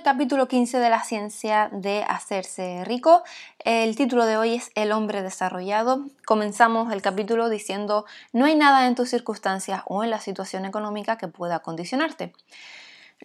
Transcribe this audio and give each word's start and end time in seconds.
el 0.00 0.04
capítulo 0.04 0.48
15 0.48 0.78
de 0.78 0.88
la 0.88 1.04
ciencia 1.04 1.68
de 1.72 2.02
hacerse 2.04 2.86
rico. 2.86 3.22
El 3.58 3.96
título 3.96 4.24
de 4.24 4.38
hoy 4.38 4.54
es 4.54 4.70
El 4.74 4.92
hombre 4.92 5.22
desarrollado. 5.22 6.06
Comenzamos 6.24 6.90
el 6.90 7.02
capítulo 7.02 7.50
diciendo 7.50 8.06
no 8.32 8.46
hay 8.46 8.54
nada 8.54 8.86
en 8.86 8.94
tus 8.94 9.10
circunstancias 9.10 9.82
o 9.84 10.02
en 10.02 10.08
la 10.08 10.18
situación 10.18 10.64
económica 10.64 11.18
que 11.18 11.28
pueda 11.28 11.58
condicionarte. 11.58 12.32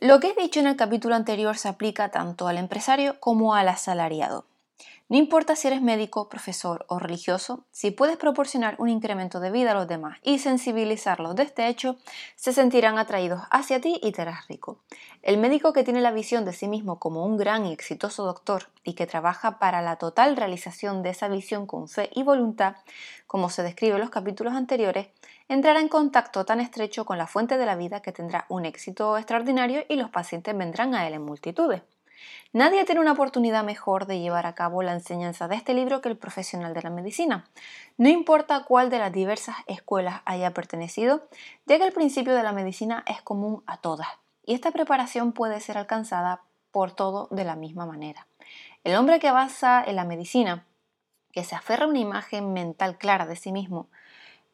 Lo 0.02 0.20
que 0.20 0.32
he 0.32 0.42
dicho 0.42 0.60
en 0.60 0.68
el 0.68 0.75
capítulo 0.75 1.16
anterior 1.16 1.57
se 1.57 1.70
aplica 1.70 2.10
tanto 2.10 2.50
al 2.50 2.57
empresario 2.57 3.21
como 3.21 3.55
al 3.55 3.70
asalariado. 3.70 4.46
No 5.07 5.18
importa 5.18 5.55
si 5.55 5.68
eres 5.68 5.84
médico, 5.84 6.30
profesor 6.30 6.84
o 6.89 6.98
religioso, 6.98 7.64
si 7.70 7.92
puedes 7.92 8.18
proporcionar 8.18 8.75
un 8.80 8.89
incremento 8.89 9.39
de 9.39 9.52
vida 9.52 9.71
a 9.71 9.74
los 9.75 9.88
demás 9.88 10.18
y 10.24 10.39
sensibilizarlos 10.39 11.36
de 11.36 11.44
este 11.44 11.68
hecho, 11.68 11.98
se 12.36 12.54
sentirán 12.54 12.98
atraídos 12.98 13.42
hacia 13.52 13.80
ti 13.80 14.00
y 14.02 14.11
te 14.14 14.24
harás 14.24 14.48
rico. 14.48 14.82
El 15.21 15.38
médico 15.38 15.74
que 15.74 15.84
tiene 15.84 16.01
la 16.01 16.10
visión 16.10 16.43
de 16.43 16.54
sí 16.54 16.68
mismo 16.68 16.98
como 16.98 17.24
un 17.24 17.38
gran 17.38 17.68
y 17.68 17.71
exitoso 17.71 18.25
doctor 18.25 18.70
y 18.84 18.93
que 18.93 19.06
trabaja 19.06 19.60
para 19.60 19.84
la 19.84 19.98
total 19.98 20.36
realización 20.36 21.04
de 21.04 21.12
esa 21.12 21.28
visión 21.28 21.68
con 21.68 21.87
fe 21.87 22.10
y 22.15 22.23
voluntad, 22.23 22.76
como 23.28 23.51
se 23.51 23.62
describe 23.62 23.93
en 23.93 24.01
los 24.01 24.10
capítulos 24.10 24.56
anteriores, 24.56 25.10
entrará 25.48 25.82
en 25.82 25.87
contacto 25.87 26.46
tan 26.46 26.60
estrecho 26.60 27.06
con 27.06 27.20
la 27.20 27.28
fuente 27.28 27.60
de 27.60 27.65
la 27.68 27.76
vida 27.76 28.01
que 28.01 28.12
tendrá 28.12 28.48
un 28.50 28.65
éxito 28.65 29.20
extraordinario 29.20 29.84
y 29.87 29.98
los 29.98 30.10
pacientes 30.10 30.57
vendrán 30.57 30.96
a 30.96 31.07
él 31.07 31.14
en 31.14 31.23
multitudes. 31.23 31.84
Nadie 32.53 32.86
tiene 32.86 33.02
una 33.02 33.14
oportunidad 33.14 33.64
mejor 33.64 34.05
de 34.05 34.19
llevar 34.19 34.45
a 34.45 34.56
cabo 34.56 34.81
la 34.81 34.94
enseñanza 34.94 35.47
de 35.47 35.56
este 35.56 35.73
libro 35.73 36.02
que 36.02 36.09
el 36.09 36.17
profesional 36.17 36.73
de 36.73 36.81
la 36.81 36.89
medicina. 36.89 37.50
No 37.97 38.09
importa 38.09 38.64
cuál 38.64 38.89
de 38.89 39.00
las 39.00 39.11
diversas 39.11 39.56
escuelas 39.67 40.22
haya 40.25 40.53
pertenecido, 40.53 41.28
ya 41.66 41.78
que 41.78 41.86
el 41.86 41.94
principio 41.94 42.33
de 42.33 42.44
la 42.44 42.52
medicina 42.52 43.03
es 43.08 43.22
común 43.22 43.64
a 43.67 43.78
todas, 43.78 44.08
y 44.45 44.53
esta 44.53 44.72
preparación 44.72 45.33
puede 45.33 45.59
ser 45.59 45.78
alcanzada 45.78 46.42
por 46.72 46.92
todo 46.92 47.28
de 47.31 47.44
la 47.44 47.56
misma 47.56 47.86
manera. 47.86 48.28
El 48.84 48.95
hombre 48.95 49.20
que 49.20 49.28
avanza 49.28 49.84
en 49.84 49.95
la 49.95 50.06
medicina, 50.06 50.66
que 51.31 51.44
se 51.44 51.56
aferra 51.56 51.86
a 51.86 51.90
una 51.90 52.00
imagen 52.00 52.53
mental 52.53 52.97
clara 52.97 53.25
de 53.25 53.36
sí 53.36 53.52
mismo, 53.52 53.90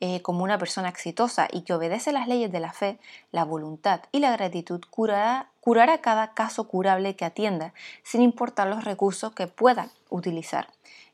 eh, 0.04 0.24
como 0.24 0.44
una 0.44 0.58
persona 0.58 0.90
exitosa 0.90 1.48
y 1.52 1.62
que 1.62 1.76
obedece 1.76 2.12
las 2.12 2.28
leyes 2.28 2.52
de 2.52 2.60
la 2.60 2.74
fe, 2.74 2.98
la 3.32 3.46
voluntad 3.46 4.02
y 4.12 4.20
la 4.20 4.32
gratitud, 4.32 4.82
curará, 4.90 5.52
curará 5.60 6.00
cada 6.00 6.34
caso 6.34 6.68
curable 6.68 7.16
que 7.16 7.24
atienda, 7.24 7.76
sin 8.02 8.24
importar 8.24 8.68
los 8.68 8.84
recursos 8.84 9.32
que 9.34 9.46
pueda 9.46 9.90
utilizar. 10.10 10.70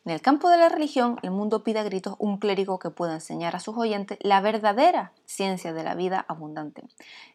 En 0.06 0.14
el 0.14 0.22
campo 0.22 0.50
de 0.50 0.58
la 0.58 0.70
religión, 0.70 1.20
el 1.22 1.32
mundo 1.32 1.66
pide 1.66 1.80
a 1.80 1.84
gritos 1.84 2.16
un 2.18 2.38
clérigo 2.38 2.80
que 2.80 2.90
pueda 2.90 3.16
enseñar 3.16 3.58
a 3.58 3.60
sus 3.60 3.76
oyentes 3.76 4.20
la 4.22 4.40
verdadera 4.40 5.12
ciencia 5.26 5.74
de 5.74 5.84
la 5.84 5.94
vida 5.94 6.24
abundante, 6.30 6.84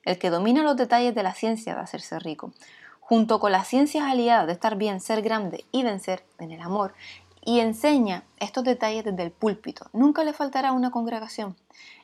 el 0.06 0.18
que 0.18 0.30
domina 0.30 0.62
los 0.62 0.78
detalles 0.78 1.14
de 1.14 1.22
la 1.22 1.34
ciencia 1.34 1.74
de 1.74 1.82
hacerse 1.82 2.18
rico, 2.18 2.52
junto 2.98 3.40
con 3.40 3.52
las 3.52 3.68
ciencias 3.68 4.04
aliadas 4.04 4.46
de 4.46 4.54
estar 4.54 4.76
bien, 4.76 5.02
ser 5.02 5.20
grande 5.20 5.66
y 5.70 5.82
vencer 5.82 6.24
en 6.38 6.50
el 6.50 6.62
amor 6.62 6.94
y 7.44 7.60
enseña 7.60 8.24
estos 8.38 8.64
detalles 8.64 9.04
desde 9.04 9.22
el 9.22 9.30
púlpito. 9.30 9.86
Nunca 9.92 10.24
le 10.24 10.32
faltará 10.32 10.72
una 10.72 10.90
congregación. 10.90 11.56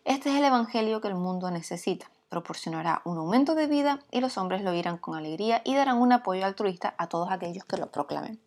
Este 0.04 0.30
es 0.30 0.36
el 0.36 0.44
Evangelio 0.44 1.00
que 1.00 1.08
el 1.08 1.14
mundo 1.14 1.50
necesita. 1.50 2.10
Proporcionará 2.28 3.00
un 3.04 3.18
aumento 3.18 3.54
de 3.54 3.66
vida 3.66 4.00
y 4.10 4.20
los 4.20 4.36
hombres 4.36 4.62
lo 4.62 4.74
irán 4.74 4.98
con 4.98 5.16
alegría 5.16 5.62
y 5.64 5.74
darán 5.74 5.98
un 5.98 6.12
apoyo 6.12 6.44
altruista 6.44 6.94
a 6.98 7.08
todos 7.08 7.30
aquellos 7.30 7.64
que 7.64 7.78
lo 7.78 7.86
proclamen. 7.90 8.38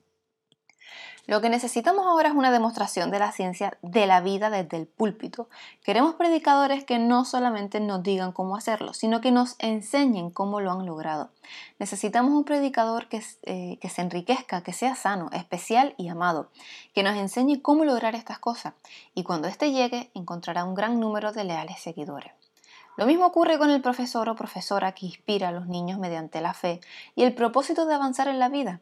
Lo 1.31 1.39
que 1.39 1.49
necesitamos 1.49 2.05
ahora 2.05 2.27
es 2.27 2.35
una 2.35 2.51
demostración 2.51 3.09
de 3.09 3.17
la 3.17 3.31
ciencia 3.31 3.77
de 3.81 4.05
la 4.05 4.19
vida 4.19 4.49
desde 4.49 4.75
el 4.75 4.85
púlpito. 4.85 5.47
Queremos 5.81 6.15
predicadores 6.15 6.83
que 6.83 6.99
no 6.99 7.23
solamente 7.23 7.79
nos 7.79 8.03
digan 8.03 8.33
cómo 8.33 8.57
hacerlo, 8.57 8.93
sino 8.93 9.21
que 9.21 9.31
nos 9.31 9.55
enseñen 9.59 10.29
cómo 10.29 10.59
lo 10.59 10.73
han 10.73 10.85
logrado. 10.85 11.29
Necesitamos 11.79 12.33
un 12.33 12.43
predicador 12.43 13.07
que, 13.07 13.23
eh, 13.43 13.77
que 13.79 13.87
se 13.87 14.01
enriquezca, 14.01 14.61
que 14.61 14.73
sea 14.73 14.93
sano, 14.95 15.29
especial 15.31 15.95
y 15.95 16.09
amado, 16.09 16.49
que 16.93 17.01
nos 17.01 17.15
enseñe 17.15 17.61
cómo 17.61 17.85
lograr 17.85 18.13
estas 18.13 18.37
cosas. 18.37 18.73
Y 19.15 19.23
cuando 19.23 19.47
éste 19.47 19.71
llegue, 19.71 20.11
encontrará 20.13 20.65
un 20.65 20.75
gran 20.75 20.99
número 20.99 21.31
de 21.31 21.45
leales 21.45 21.79
seguidores. 21.79 22.33
Lo 22.97 23.05
mismo 23.05 23.25
ocurre 23.25 23.57
con 23.57 23.69
el 23.69 23.81
profesor 23.81 24.27
o 24.27 24.35
profesora 24.35 24.91
que 24.91 25.05
inspira 25.05 25.47
a 25.47 25.53
los 25.53 25.67
niños 25.67 25.97
mediante 25.97 26.41
la 26.41 26.53
fe 26.53 26.81
y 27.15 27.23
el 27.23 27.33
propósito 27.33 27.85
de 27.85 27.93
avanzar 27.93 28.27
en 28.27 28.37
la 28.37 28.49
vida. 28.49 28.81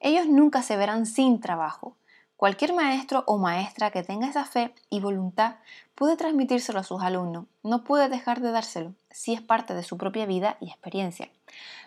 Ellos 0.00 0.26
nunca 0.26 0.62
se 0.62 0.76
verán 0.76 1.06
sin 1.06 1.40
trabajo. 1.40 1.96
Cualquier 2.36 2.72
maestro 2.72 3.24
o 3.26 3.36
maestra 3.36 3.90
que 3.90 4.04
tenga 4.04 4.28
esa 4.28 4.44
fe 4.44 4.72
y 4.90 5.00
voluntad 5.00 5.56
puede 5.96 6.16
transmitírselo 6.16 6.78
a 6.78 6.84
sus 6.84 7.02
alumnos, 7.02 7.46
no 7.64 7.82
puede 7.82 8.08
dejar 8.08 8.40
de 8.40 8.52
dárselo 8.52 8.94
si 9.10 9.34
es 9.34 9.40
parte 9.40 9.74
de 9.74 9.82
su 9.82 9.98
propia 9.98 10.24
vida 10.24 10.56
y 10.60 10.68
experiencia. 10.68 11.30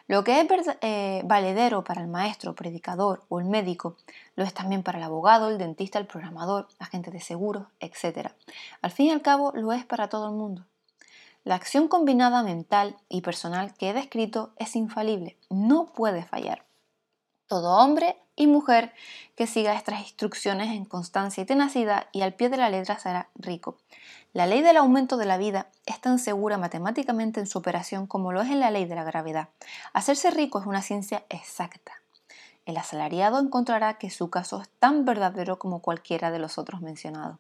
Lo 0.08 0.26
que 0.26 0.42
es 0.42 0.48
eh, 0.82 1.22
valedero 1.24 1.86
para 1.86 2.02
el 2.02 2.10
maestro, 2.10 2.54
predicador 2.54 3.24
o 3.30 3.40
el 3.40 3.46
médico, 3.46 3.96
lo 4.36 4.44
es 4.44 4.54
también 4.54 4.84
para 4.84 4.98
el 4.98 5.06
abogado, 5.06 5.48
el 5.48 5.58
dentista, 5.58 6.00
el 6.00 6.08
programador, 6.08 6.68
agente 6.80 7.12
de 7.12 7.22
seguros, 7.22 7.68
etc. 7.80 8.32
Al 8.82 8.92
fin 8.92 9.06
y 9.06 9.12
al 9.12 9.22
cabo, 9.22 9.54
lo 9.56 9.72
es 9.72 9.86
para 9.86 10.10
todo 10.10 10.28
el 10.28 10.36
mundo. 10.36 10.66
La 11.46 11.56
acción 11.56 11.88
combinada 11.88 12.44
mental 12.44 12.98
y 13.08 13.22
personal 13.22 13.74
que 13.76 13.90
he 13.90 13.94
descrito 13.94 14.52
es 14.58 14.76
infalible, 14.76 15.38
no 15.50 15.86
puede 15.86 16.24
fallar. 16.24 16.66
Todo 17.52 17.76
hombre 17.76 18.16
y 18.38 18.48
mujer 18.48 18.94
que 19.36 19.46
siga 19.46 19.74
estas 19.74 20.00
instrucciones 20.00 20.70
en 20.70 20.86
constancia 20.86 21.44
y 21.44 21.46
tenacidad 21.46 22.08
y 22.14 22.22
al 22.22 22.34
pie 22.34 22.48
de 22.48 22.56
la 22.56 22.70
letra 22.70 22.98
será 22.98 23.28
rico. 23.36 23.78
La 24.32 24.48
ley 24.48 24.62
del 24.62 24.78
aumento 24.78 25.18
de 25.18 25.26
la 25.26 25.38
vida 25.38 25.68
es 25.86 26.00
tan 26.00 26.18
segura 26.18 26.58
matemáticamente 26.58 27.42
en 27.42 27.48
su 27.48 27.58
operación 27.58 28.08
como 28.08 28.32
lo 28.32 28.42
es 28.42 28.50
en 28.50 28.62
la 28.62 28.72
ley 28.72 28.86
de 28.86 28.96
la 28.96 29.04
gravedad. 29.04 29.50
Hacerse 29.92 30.32
rico 30.32 30.62
es 30.62 30.66
una 30.66 30.82
ciencia 30.82 31.26
exacta. 31.28 31.92
El 32.66 32.78
asalariado 32.78 33.38
encontrará 33.38 33.98
que 33.98 34.10
su 34.10 34.30
caso 34.30 34.62
es 34.62 34.70
tan 34.80 35.04
verdadero 35.04 35.60
como 35.60 35.82
cualquiera 35.82 36.32
de 36.32 36.40
los 36.40 36.58
otros 36.58 36.80
mencionados. 36.80 37.38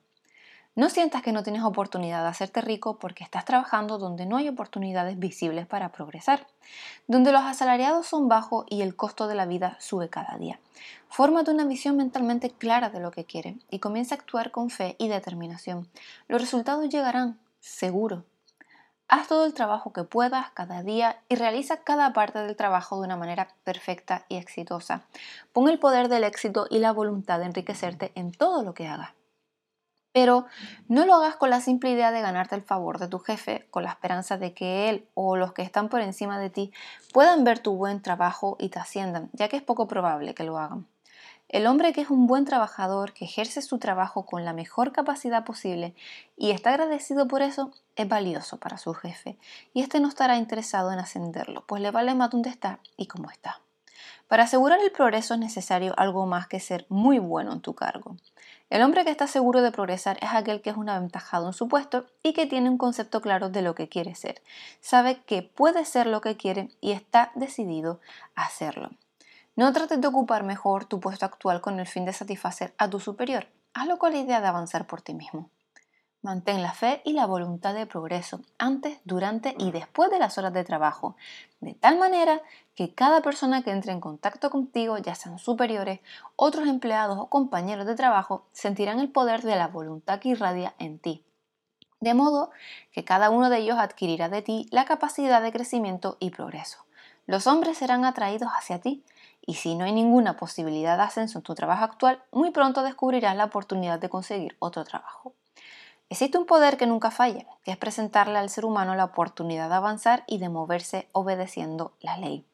No 0.73 0.89
sientas 0.89 1.21
que 1.21 1.33
no 1.33 1.43
tienes 1.43 1.63
oportunidad 1.63 2.21
de 2.23 2.29
hacerte 2.29 2.61
rico 2.61 2.97
porque 2.97 3.25
estás 3.25 3.43
trabajando 3.43 3.97
donde 3.97 4.25
no 4.25 4.37
hay 4.37 4.47
oportunidades 4.47 5.19
visibles 5.19 5.67
para 5.67 5.91
progresar, 5.91 6.47
donde 7.07 7.33
los 7.33 7.41
asalariados 7.41 8.07
son 8.07 8.29
bajos 8.29 8.65
y 8.69 8.81
el 8.81 8.95
costo 8.95 9.27
de 9.27 9.35
la 9.35 9.45
vida 9.45 9.75
sube 9.81 10.07
cada 10.07 10.37
día. 10.37 10.59
Fórmate 11.09 11.51
una 11.51 11.65
visión 11.65 11.97
mentalmente 11.97 12.49
clara 12.49 12.89
de 12.89 13.01
lo 13.01 13.11
que 13.11 13.25
quieres 13.25 13.57
y 13.69 13.79
comienza 13.79 14.15
a 14.15 14.19
actuar 14.19 14.51
con 14.51 14.69
fe 14.69 14.95
y 14.97 15.09
determinación. 15.09 15.89
Los 16.29 16.39
resultados 16.39 16.87
llegarán, 16.87 17.37
seguro. 17.59 18.23
Haz 19.09 19.27
todo 19.27 19.43
el 19.43 19.53
trabajo 19.53 19.91
que 19.91 20.05
puedas 20.05 20.51
cada 20.51 20.83
día 20.83 21.19
y 21.27 21.35
realiza 21.35 21.83
cada 21.83 22.13
parte 22.13 22.39
del 22.39 22.55
trabajo 22.55 22.97
de 22.97 23.07
una 23.07 23.17
manera 23.17 23.49
perfecta 23.65 24.25
y 24.29 24.37
exitosa. 24.37 25.01
Pon 25.51 25.67
el 25.67 25.79
poder 25.79 26.07
del 26.07 26.23
éxito 26.23 26.65
y 26.69 26.79
la 26.79 26.93
voluntad 26.93 27.39
de 27.39 27.47
enriquecerte 27.47 28.13
en 28.15 28.31
todo 28.31 28.63
lo 28.63 28.73
que 28.73 28.87
hagas. 28.87 29.09
Pero 30.13 30.45
no 30.87 31.05
lo 31.05 31.15
hagas 31.15 31.35
con 31.35 31.49
la 31.49 31.61
simple 31.61 31.91
idea 31.91 32.11
de 32.11 32.21
ganarte 32.21 32.55
el 32.55 32.63
favor 32.63 32.99
de 32.99 33.07
tu 33.07 33.19
jefe, 33.19 33.67
con 33.71 33.83
la 33.83 33.89
esperanza 33.91 34.37
de 34.37 34.53
que 34.53 34.89
él 34.89 35.07
o 35.13 35.37
los 35.37 35.53
que 35.53 35.61
están 35.61 35.89
por 35.89 36.01
encima 36.01 36.39
de 36.39 36.49
ti 36.49 36.71
puedan 37.13 37.43
ver 37.43 37.59
tu 37.59 37.75
buen 37.75 38.01
trabajo 38.01 38.57
y 38.59 38.69
te 38.69 38.79
asciendan, 38.79 39.29
ya 39.33 39.47
que 39.47 39.57
es 39.57 39.63
poco 39.63 39.87
probable 39.87 40.33
que 40.33 40.43
lo 40.43 40.57
hagan. 40.57 40.85
El 41.51 41.67
hombre 41.67 41.91
que 41.91 41.99
es 41.99 42.09
un 42.09 42.27
buen 42.27 42.45
trabajador, 42.45 43.11
que 43.11 43.25
ejerce 43.25 43.61
su 43.61 43.77
trabajo 43.77 44.25
con 44.25 44.45
la 44.45 44.53
mejor 44.53 44.93
capacidad 44.93 45.43
posible 45.43 45.93
y 46.37 46.51
está 46.51 46.69
agradecido 46.69 47.27
por 47.27 47.41
eso, 47.41 47.71
es 47.97 48.07
valioso 48.07 48.57
para 48.57 48.77
su 48.77 48.93
jefe, 48.93 49.37
y 49.73 49.81
éste 49.81 49.99
no 49.99 50.07
estará 50.07 50.37
interesado 50.37 50.93
en 50.93 50.99
ascenderlo, 50.99 51.65
pues 51.67 51.81
le 51.81 51.91
vale 51.91 52.15
más 52.15 52.29
dónde 52.29 52.49
está 52.49 52.79
y 52.95 53.07
cómo 53.07 53.29
está. 53.29 53.59
Para 54.29 54.43
asegurar 54.43 54.79
el 54.79 54.93
progreso 54.93 55.33
es 55.33 55.41
necesario 55.41 55.93
algo 55.97 56.25
más 56.25 56.47
que 56.47 56.61
ser 56.61 56.85
muy 56.87 57.19
bueno 57.19 57.51
en 57.51 57.59
tu 57.59 57.75
cargo. 57.75 58.15
El 58.71 58.83
hombre 58.83 59.03
que 59.03 59.11
está 59.11 59.27
seguro 59.27 59.61
de 59.61 59.73
progresar 59.73 60.17
es 60.21 60.29
aquel 60.31 60.61
que 60.61 60.69
es 60.69 60.77
un 60.77 60.87
aventajado 60.87 61.47
en 61.47 61.51
su 61.51 61.67
puesto 61.67 62.05
y 62.23 62.31
que 62.31 62.45
tiene 62.45 62.69
un 62.69 62.77
concepto 62.77 63.19
claro 63.19 63.49
de 63.49 63.61
lo 63.61 63.75
que 63.75 63.89
quiere 63.89 64.15
ser. 64.15 64.41
Sabe 64.79 65.21
que 65.23 65.43
puede 65.43 65.83
ser 65.83 66.07
lo 66.07 66.21
que 66.21 66.37
quiere 66.37 66.69
y 66.79 66.93
está 66.93 67.33
decidido 67.35 67.99
a 68.33 68.45
hacerlo. 68.45 68.91
No 69.57 69.73
trates 69.73 69.99
de 69.99 70.07
ocupar 70.07 70.43
mejor 70.43 70.85
tu 70.85 71.01
puesto 71.01 71.25
actual 71.25 71.59
con 71.59 71.81
el 71.81 71.85
fin 71.85 72.05
de 72.05 72.13
satisfacer 72.13 72.73
a 72.77 72.89
tu 72.89 73.01
superior. 73.01 73.45
Hazlo 73.73 73.99
con 73.99 74.13
la 74.13 74.19
idea 74.19 74.39
de 74.39 74.47
avanzar 74.47 74.87
por 74.87 75.01
ti 75.01 75.13
mismo. 75.13 75.49
Mantén 76.23 76.61
la 76.61 76.73
fe 76.73 77.01
y 77.03 77.13
la 77.13 77.25
voluntad 77.25 77.73
de 77.73 77.87
progreso 77.87 78.41
antes, 78.59 78.99
durante 79.05 79.55
y 79.57 79.71
después 79.71 80.11
de 80.11 80.19
las 80.19 80.37
horas 80.37 80.53
de 80.53 80.63
trabajo, 80.63 81.15
de 81.61 81.73
tal 81.73 81.97
manera 81.97 82.43
que 82.75 82.93
cada 82.93 83.23
persona 83.23 83.63
que 83.63 83.71
entre 83.71 83.91
en 83.91 83.99
contacto 83.99 84.51
contigo, 84.51 84.99
ya 84.99 85.15
sean 85.15 85.39
superiores, 85.39 85.99
otros 86.35 86.67
empleados 86.67 87.17
o 87.17 87.27
compañeros 87.27 87.87
de 87.87 87.95
trabajo, 87.95 88.45
sentirán 88.51 88.99
el 88.99 89.09
poder 89.11 89.41
de 89.41 89.55
la 89.55 89.67
voluntad 89.67 90.19
que 90.19 90.29
irradia 90.29 90.75
en 90.77 90.99
ti. 90.99 91.25
De 92.01 92.13
modo 92.13 92.51
que 92.91 93.03
cada 93.03 93.31
uno 93.31 93.49
de 93.49 93.57
ellos 93.57 93.79
adquirirá 93.79 94.29
de 94.29 94.43
ti 94.43 94.67
la 94.69 94.85
capacidad 94.85 95.41
de 95.41 95.51
crecimiento 95.51 96.17
y 96.19 96.29
progreso. 96.29 96.85
Los 97.25 97.47
hombres 97.47 97.79
serán 97.79 98.05
atraídos 98.05 98.51
hacia 98.55 98.79
ti 98.79 99.03
y 99.41 99.55
si 99.55 99.73
no 99.73 99.85
hay 99.85 99.91
ninguna 99.91 100.37
posibilidad 100.37 100.97
de 100.97 101.03
ascenso 101.03 101.39
en 101.39 101.43
tu 101.43 101.55
trabajo 101.55 101.83
actual, 101.83 102.21
muy 102.31 102.51
pronto 102.51 102.83
descubrirás 102.83 103.35
la 103.35 103.45
oportunidad 103.45 103.97
de 103.97 104.09
conseguir 104.09 104.55
otro 104.59 104.83
trabajo. 104.83 105.33
Existe 106.11 106.37
un 106.37 106.45
poder 106.45 106.75
que 106.75 106.87
nunca 106.87 107.09
falla, 107.09 107.45
que 107.63 107.71
es 107.71 107.77
presentarle 107.77 108.37
al 108.37 108.49
ser 108.49 108.65
humano 108.65 108.95
la 108.95 109.05
oportunidad 109.05 109.69
de 109.69 109.75
avanzar 109.75 110.25
y 110.27 110.39
de 110.39 110.49
moverse 110.49 111.07
obedeciendo 111.13 111.93
la 112.01 112.17
ley. 112.17 112.45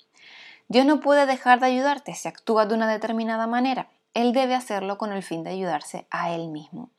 Dios 0.67 0.85
no 0.85 0.99
puede 0.99 1.25
dejar 1.25 1.59
de 1.59 1.65
ayudarte 1.65 2.13
si 2.13 2.27
actúas 2.27 2.69
de 2.69 2.75
una 2.75 2.87
determinada 2.87 3.47
manera. 3.47 3.89
Él 4.13 4.31
debe 4.31 4.53
hacerlo 4.53 4.99
con 4.99 5.11
el 5.11 5.23
fin 5.23 5.43
de 5.43 5.49
ayudarse 5.49 6.05
a 6.11 6.29
Él 6.29 6.49
mismo. 6.49 6.91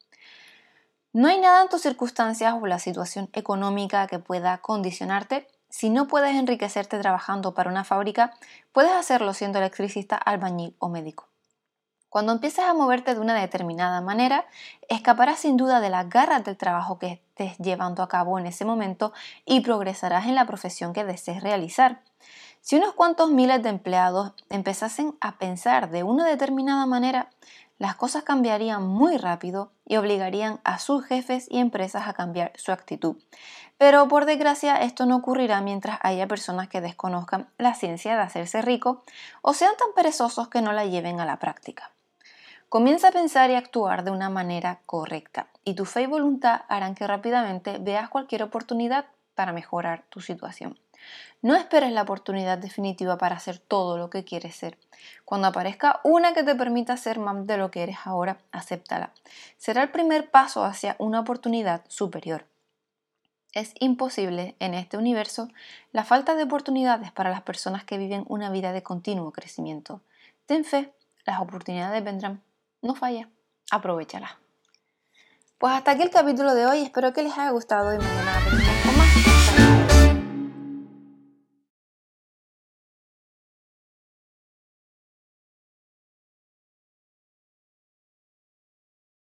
No 1.12 1.28
hay 1.28 1.38
nada 1.38 1.62
en 1.62 1.68
tus 1.68 1.82
circunstancias 1.82 2.52
o 2.60 2.66
la 2.66 2.80
situación 2.80 3.30
económica 3.34 4.08
que 4.08 4.18
pueda 4.18 4.58
condicionarte. 4.58 5.46
Si 5.70 5.90
no 5.90 6.08
puedes 6.08 6.34
enriquecerte 6.34 6.98
trabajando 6.98 7.54
para 7.54 7.70
una 7.70 7.84
fábrica, 7.84 8.34
puedes 8.72 8.90
hacerlo 8.90 9.32
siendo 9.32 9.60
electricista, 9.60 10.16
albañil 10.16 10.74
o 10.80 10.88
médico. 10.88 11.27
Cuando 12.10 12.32
empieces 12.32 12.64
a 12.64 12.72
moverte 12.72 13.14
de 13.14 13.20
una 13.20 13.34
determinada 13.34 14.00
manera, 14.00 14.46
escaparás 14.88 15.40
sin 15.40 15.58
duda 15.58 15.80
de 15.80 15.90
las 15.90 16.08
garras 16.08 16.42
del 16.42 16.56
trabajo 16.56 16.98
que 16.98 17.12
estés 17.12 17.58
llevando 17.58 18.02
a 18.02 18.08
cabo 18.08 18.38
en 18.38 18.46
ese 18.46 18.64
momento 18.64 19.12
y 19.44 19.60
progresarás 19.60 20.26
en 20.26 20.34
la 20.34 20.46
profesión 20.46 20.94
que 20.94 21.04
desees 21.04 21.42
realizar. 21.42 22.00
Si 22.62 22.76
unos 22.76 22.94
cuantos 22.94 23.30
miles 23.30 23.62
de 23.62 23.68
empleados 23.68 24.32
empezasen 24.48 25.16
a 25.20 25.38
pensar 25.38 25.90
de 25.90 26.02
una 26.02 26.26
determinada 26.26 26.86
manera, 26.86 27.30
las 27.78 27.94
cosas 27.94 28.24
cambiarían 28.24 28.86
muy 28.86 29.18
rápido 29.18 29.70
y 29.86 29.96
obligarían 29.96 30.60
a 30.64 30.78
sus 30.78 31.04
jefes 31.04 31.46
y 31.48 31.58
empresas 31.58 32.08
a 32.08 32.14
cambiar 32.14 32.52
su 32.56 32.72
actitud. 32.72 33.16
Pero 33.76 34.08
por 34.08 34.24
desgracia 34.24 34.82
esto 34.82 35.06
no 35.06 35.16
ocurrirá 35.16 35.60
mientras 35.60 35.98
haya 36.02 36.26
personas 36.26 36.68
que 36.68 36.80
desconozcan 36.80 37.48
la 37.58 37.74
ciencia 37.74 38.16
de 38.16 38.22
hacerse 38.22 38.62
rico 38.62 39.04
o 39.42 39.54
sean 39.54 39.76
tan 39.76 39.88
perezosos 39.94 40.48
que 40.48 40.62
no 40.62 40.72
la 40.72 40.86
lleven 40.86 41.20
a 41.20 41.24
la 41.24 41.38
práctica. 41.38 41.92
Comienza 42.68 43.08
a 43.08 43.12
pensar 43.12 43.48
y 43.48 43.54
actuar 43.54 44.04
de 44.04 44.10
una 44.10 44.28
manera 44.28 44.80
correcta 44.84 45.48
y 45.64 45.72
tu 45.72 45.86
fe 45.86 46.02
y 46.02 46.06
voluntad 46.06 46.62
harán 46.68 46.94
que 46.94 47.06
rápidamente 47.06 47.78
veas 47.78 48.10
cualquier 48.10 48.42
oportunidad 48.42 49.06
para 49.34 49.54
mejorar 49.54 50.04
tu 50.10 50.20
situación. 50.20 50.78
No 51.40 51.56
esperes 51.56 51.92
la 51.92 52.02
oportunidad 52.02 52.58
definitiva 52.58 53.16
para 53.16 53.36
hacer 53.36 53.58
todo 53.58 53.96
lo 53.96 54.10
que 54.10 54.22
quieres 54.24 54.54
ser. 54.54 54.76
Cuando 55.24 55.48
aparezca 55.48 56.00
una 56.04 56.34
que 56.34 56.42
te 56.42 56.54
permita 56.54 56.98
ser 56.98 57.18
más 57.18 57.46
de 57.46 57.56
lo 57.56 57.70
que 57.70 57.84
eres 57.84 58.00
ahora, 58.04 58.36
acéptala. 58.52 59.14
Será 59.56 59.82
el 59.82 59.90
primer 59.90 60.30
paso 60.30 60.62
hacia 60.62 60.94
una 60.98 61.20
oportunidad 61.20 61.84
superior. 61.88 62.44
Es 63.54 63.72
imposible 63.80 64.56
en 64.58 64.74
este 64.74 64.98
universo 64.98 65.48
la 65.92 66.04
falta 66.04 66.34
de 66.34 66.42
oportunidades 66.42 67.12
para 67.12 67.30
las 67.30 67.40
personas 67.40 67.84
que 67.84 67.96
viven 67.96 68.26
una 68.28 68.50
vida 68.50 68.72
de 68.72 68.82
continuo 68.82 69.32
crecimiento. 69.32 70.02
Ten 70.44 70.66
fe, 70.66 70.92
las 71.24 71.40
oportunidades 71.40 72.04
vendrán. 72.04 72.42
No 72.80 72.94
falla, 72.94 73.28
aprovechala. 73.70 74.38
Pues 75.58 75.72
hasta 75.72 75.90
aquí 75.90 76.02
el 76.02 76.10
capítulo 76.10 76.54
de 76.54 76.66
hoy, 76.66 76.82
espero 76.82 77.12
que 77.12 77.22
les 77.22 77.32
haya 77.32 77.50
gustado 77.50 77.92
y 77.92 77.98
mañana 77.98 78.40
con 78.84 78.96
más. 78.96 79.87